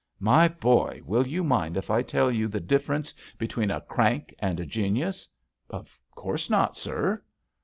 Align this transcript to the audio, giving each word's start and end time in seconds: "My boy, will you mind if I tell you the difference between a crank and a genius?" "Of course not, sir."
"My 0.19 0.47
boy, 0.47 1.01
will 1.05 1.27
you 1.27 1.43
mind 1.43 1.77
if 1.77 1.91
I 1.91 2.01
tell 2.01 2.31
you 2.31 2.47
the 2.47 2.59
difference 2.59 3.13
between 3.37 3.69
a 3.69 3.81
crank 3.81 4.33
and 4.39 4.59
a 4.59 4.65
genius?" 4.65 5.27
"Of 5.69 5.99
course 6.15 6.49
not, 6.49 6.75
sir." 6.75 7.21